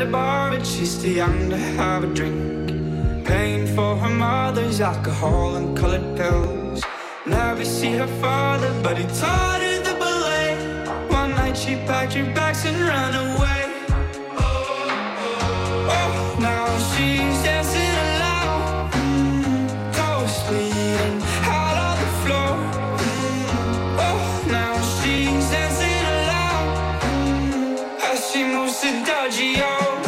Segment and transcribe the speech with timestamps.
[0.00, 2.68] at a bar, but she's too young to have a drink.
[3.26, 6.84] Paying for her mother's alcohol and colored pills.
[7.26, 10.54] Never see her father, but he taught her the ballet.
[11.08, 13.67] One night she packed her bags and ran away.
[28.78, 30.07] Ross and Doggio.